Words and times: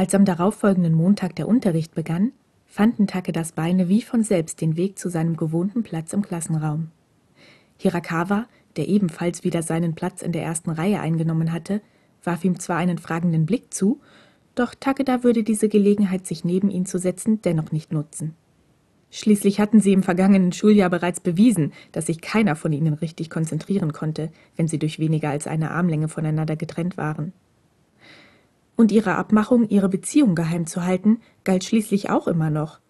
Als 0.00 0.14
am 0.14 0.24
darauffolgenden 0.24 0.94
Montag 0.94 1.36
der 1.36 1.46
Unterricht 1.46 1.94
begann, 1.94 2.32
fanden 2.64 3.06
Takedas 3.06 3.52
Beine 3.52 3.90
wie 3.90 4.00
von 4.00 4.22
selbst 4.22 4.62
den 4.62 4.78
Weg 4.78 4.98
zu 4.98 5.10
seinem 5.10 5.36
gewohnten 5.36 5.82
Platz 5.82 6.14
im 6.14 6.22
Klassenraum. 6.22 6.90
Hirakawa, 7.76 8.46
der 8.76 8.88
ebenfalls 8.88 9.44
wieder 9.44 9.62
seinen 9.62 9.94
Platz 9.94 10.22
in 10.22 10.32
der 10.32 10.42
ersten 10.42 10.70
Reihe 10.70 11.00
eingenommen 11.00 11.52
hatte, 11.52 11.82
warf 12.24 12.46
ihm 12.46 12.58
zwar 12.58 12.78
einen 12.78 12.96
fragenden 12.96 13.44
Blick 13.44 13.74
zu, 13.74 14.00
doch 14.54 14.74
Takeda 14.74 15.22
würde 15.22 15.42
diese 15.42 15.68
Gelegenheit, 15.68 16.26
sich 16.26 16.46
neben 16.46 16.70
ihn 16.70 16.86
zu 16.86 16.98
setzen, 16.98 17.42
dennoch 17.42 17.70
nicht 17.70 17.92
nutzen. 17.92 18.34
Schließlich 19.10 19.60
hatten 19.60 19.80
sie 19.80 19.92
im 19.92 20.02
vergangenen 20.02 20.52
Schuljahr 20.52 20.88
bereits 20.88 21.20
bewiesen, 21.20 21.74
dass 21.92 22.06
sich 22.06 22.22
keiner 22.22 22.56
von 22.56 22.72
ihnen 22.72 22.94
richtig 22.94 23.28
konzentrieren 23.28 23.92
konnte, 23.92 24.32
wenn 24.56 24.66
sie 24.66 24.78
durch 24.78 24.98
weniger 24.98 25.28
als 25.28 25.46
eine 25.46 25.72
Armlänge 25.72 26.08
voneinander 26.08 26.56
getrennt 26.56 26.96
waren. 26.96 27.34
Und 28.80 28.92
ihre 28.92 29.16
Abmachung, 29.16 29.68
ihre 29.68 29.90
Beziehung 29.90 30.34
geheim 30.34 30.66
zu 30.66 30.82
halten, 30.82 31.20
galt 31.44 31.64
schließlich 31.64 32.08
auch 32.08 32.26
immer 32.26 32.48
noch. 32.48 32.80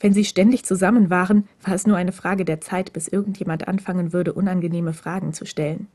Wenn 0.00 0.14
sie 0.14 0.24
ständig 0.24 0.64
zusammen 0.64 1.10
waren, 1.10 1.46
war 1.60 1.74
es 1.74 1.86
nur 1.86 1.98
eine 1.98 2.12
Frage 2.12 2.46
der 2.46 2.62
Zeit, 2.62 2.94
bis 2.94 3.08
irgendjemand 3.08 3.68
anfangen 3.68 4.14
würde, 4.14 4.32
unangenehme 4.32 4.94
Fragen 4.94 5.34
zu 5.34 5.44
stellen. 5.44 5.88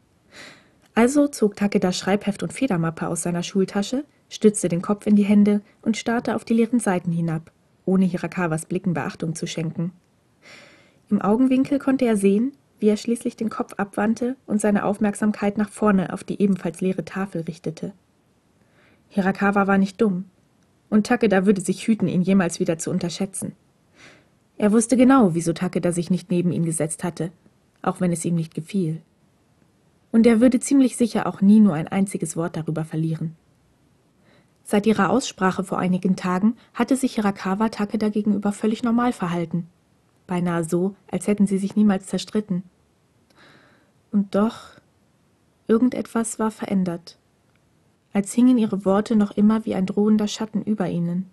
Also 0.93 1.27
zog 1.27 1.55
Takeda 1.55 1.93
Schreibheft 1.93 2.43
und 2.43 2.53
Federmappe 2.53 3.07
aus 3.07 3.23
seiner 3.23 3.41
Schultasche, 3.41 4.05
stützte 4.29 4.69
den 4.69 4.83
Kopf 4.83 5.07
in 5.07 5.15
die 5.15 5.25
Hände 5.25 5.61
und 5.81 5.97
starrte 5.97 6.35
auf 6.35 6.45
die 6.45 6.53
leeren 6.53 6.79
Seiten 6.79 7.11
hinab, 7.11 7.51
ohne 7.85 8.05
Hirakawas 8.05 8.67
Blicken 8.67 8.93
Beachtung 8.93 9.33
zu 9.33 9.47
schenken. 9.47 9.93
Im 11.09 11.23
Augenwinkel 11.23 11.79
konnte 11.79 12.05
er 12.05 12.17
sehen, 12.17 12.51
wie 12.77 12.89
er 12.89 12.97
schließlich 12.97 13.35
den 13.35 13.49
Kopf 13.49 13.73
abwandte 13.77 14.35
und 14.45 14.61
seine 14.61 14.85
Aufmerksamkeit 14.85 15.57
nach 15.57 15.71
vorne 15.71 16.13
auf 16.13 16.23
die 16.23 16.39
ebenfalls 16.39 16.81
leere 16.81 17.03
Tafel 17.03 17.41
richtete. 17.41 17.93
Hirakawa 19.09 19.67
war 19.67 19.77
nicht 19.77 20.01
dumm, 20.01 20.25
und 20.89 21.07
Takeda 21.07 21.45
würde 21.45 21.61
sich 21.61 21.87
hüten, 21.87 22.07
ihn 22.07 22.21
jemals 22.21 22.59
wieder 22.59 22.77
zu 22.77 22.91
unterschätzen. 22.91 23.53
Er 24.57 24.71
wusste 24.71 24.97
genau, 24.97 25.33
wieso 25.35 25.53
Takeda 25.53 25.91
sich 25.91 26.09
nicht 26.09 26.31
neben 26.31 26.51
ihn 26.51 26.65
gesetzt 26.65 27.03
hatte, 27.03 27.31
auch 27.81 28.01
wenn 28.01 28.11
es 28.11 28.25
ihm 28.25 28.35
nicht 28.35 28.55
gefiel. 28.55 29.01
Und 30.11 30.25
er 30.25 30.41
würde 30.41 30.59
ziemlich 30.59 30.97
sicher 30.97 31.27
auch 31.27 31.41
nie 31.41 31.59
nur 31.59 31.73
ein 31.73 31.87
einziges 31.87 32.35
Wort 32.35 32.57
darüber 32.57 32.85
verlieren. 32.85 33.35
Seit 34.63 34.85
ihrer 34.85 35.09
Aussprache 35.09 35.63
vor 35.63 35.77
einigen 35.77 36.15
Tagen 36.15 36.57
hatte 36.73 36.97
sich 36.97 37.15
Hirakawa 37.15 37.69
Takeda 37.69 38.09
gegenüber 38.09 38.51
völlig 38.51 38.83
normal 38.83 39.13
verhalten. 39.13 39.67
Beinahe 40.25 40.63
so, 40.65 40.95
als 41.09 41.27
hätten 41.27 41.47
sie 41.47 41.57
sich 41.57 41.75
niemals 41.75 42.07
zerstritten. 42.07 42.63
Und 44.11 44.35
doch, 44.35 44.71
irgendetwas 45.67 46.39
war 46.39 46.51
verändert. 46.51 47.17
Als 48.17 48.33
hingen 48.33 48.57
ihre 48.57 48.83
Worte 48.83 49.15
noch 49.15 49.29
immer 49.29 49.63
wie 49.65 49.75
ein 49.75 49.85
drohender 49.85 50.27
Schatten 50.27 50.63
über 50.63 50.89
ihnen. 50.89 51.29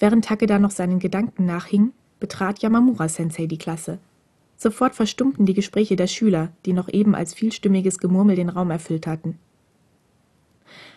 Während 0.00 0.24
Takeda 0.24 0.58
noch 0.58 0.72
seinen 0.72 0.98
Gedanken 0.98 1.46
nachhing, 1.46 1.92
betrat 2.18 2.58
Yamamura-sensei 2.58 3.46
die 3.46 3.56
Klasse. 3.56 4.00
Sofort 4.56 4.96
verstummten 4.96 5.46
die 5.46 5.54
Gespräche 5.54 5.94
der 5.94 6.08
Schüler, 6.08 6.50
die 6.66 6.72
noch 6.72 6.88
eben 6.88 7.14
als 7.14 7.32
vielstimmiges 7.32 8.00
Gemurmel 8.00 8.34
den 8.34 8.48
Raum 8.48 8.72
erfüllt 8.72 9.06
hatten. 9.06 9.38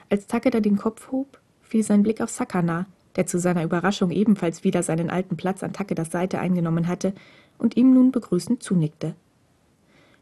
Als 0.09 0.25
Takeda 0.25 0.61
den 0.61 0.77
Kopf 0.77 1.11
hob, 1.11 1.39
fiel 1.61 1.83
sein 1.83 2.01
Blick 2.01 2.19
auf 2.19 2.31
Sakana, 2.31 2.87
der 3.17 3.27
zu 3.27 3.37
seiner 3.37 3.63
Überraschung 3.63 4.09
ebenfalls 4.09 4.63
wieder 4.63 4.81
seinen 4.81 5.11
alten 5.11 5.37
Platz 5.37 5.61
an 5.61 5.73
Takedas 5.73 6.09
Seite 6.09 6.39
eingenommen 6.39 6.87
hatte 6.87 7.13
und 7.59 7.77
ihm 7.77 7.93
nun 7.93 8.11
begrüßend 8.11 8.63
zunickte. 8.63 9.13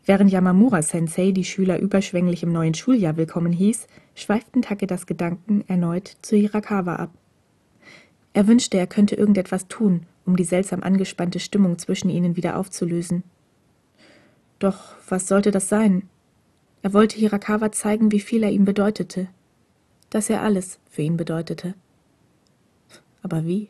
Während 0.05 0.31
Yamamura-sensei 0.31 1.31
die 1.31 1.43
Schüler 1.43 1.79
überschwänglich 1.79 2.43
im 2.43 2.51
neuen 2.51 2.75
Schuljahr 2.75 3.17
willkommen 3.17 3.51
hieß, 3.51 3.87
schweiften 4.13 4.61
Takedas 4.61 5.07
Gedanken 5.07 5.63
erneut 5.67 6.17
zu 6.21 6.35
Hirakawa 6.35 6.97
ab. 6.97 7.09
Er 8.33 8.47
wünschte, 8.47 8.77
er 8.77 8.85
könnte 8.85 9.15
irgendetwas 9.15 9.67
tun, 9.67 10.05
um 10.25 10.35
die 10.35 10.43
seltsam 10.43 10.83
angespannte 10.83 11.39
Stimmung 11.39 11.79
zwischen 11.79 12.09
ihnen 12.09 12.35
wieder 12.35 12.57
aufzulösen. 12.57 13.23
Doch 14.59 14.93
was 15.09 15.27
sollte 15.27 15.49
das 15.49 15.69
sein? 15.69 16.07
Er 16.83 16.93
wollte 16.93 17.17
Hirakawa 17.17 17.71
zeigen, 17.71 18.11
wie 18.11 18.19
viel 18.19 18.43
er 18.43 18.51
ihm 18.51 18.63
bedeutete, 18.63 19.27
dass 20.11 20.29
er 20.29 20.43
alles 20.43 20.77
für 20.87 21.01
ihn 21.01 21.17
bedeutete. 21.17 21.73
Aber 23.23 23.43
wie? 23.45 23.69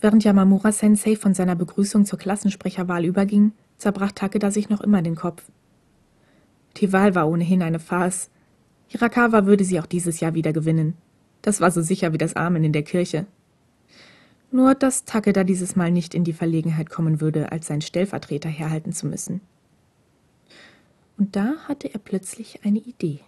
Während 0.00 0.24
Yamamura 0.24 0.72
Sensei 0.72 1.16
von 1.16 1.34
seiner 1.34 1.54
Begrüßung 1.54 2.06
zur 2.06 2.18
Klassensprecherwahl 2.18 3.04
überging, 3.04 3.52
zerbrach 3.78 4.12
Takeda 4.12 4.50
sich 4.50 4.68
noch 4.68 4.80
immer 4.80 5.02
den 5.02 5.16
Kopf. 5.16 5.42
Die 6.78 6.92
Wahl 6.92 7.14
war 7.14 7.28
ohnehin 7.28 7.62
eine 7.62 7.78
Farce. 7.78 8.30
Hirakawa 8.88 9.46
würde 9.46 9.64
sie 9.64 9.80
auch 9.80 9.86
dieses 9.86 10.20
Jahr 10.20 10.34
wieder 10.34 10.52
gewinnen. 10.52 10.94
Das 11.42 11.60
war 11.60 11.70
so 11.70 11.82
sicher 11.82 12.12
wie 12.12 12.18
das 12.18 12.36
Amen 12.36 12.64
in 12.64 12.72
der 12.72 12.82
Kirche. 12.82 13.26
Nur, 14.50 14.74
dass 14.74 15.04
Takeda 15.04 15.44
dieses 15.44 15.76
Mal 15.76 15.90
nicht 15.90 16.14
in 16.14 16.24
die 16.24 16.32
Verlegenheit 16.32 16.90
kommen 16.90 17.20
würde, 17.20 17.52
als 17.52 17.66
sein 17.66 17.80
Stellvertreter 17.80 18.48
herhalten 18.48 18.92
zu 18.92 19.06
müssen. 19.06 19.40
Und 21.18 21.34
da 21.34 21.54
hatte 21.66 21.92
er 21.92 21.98
plötzlich 21.98 22.60
eine 22.64 22.78
Idee. 22.78 23.20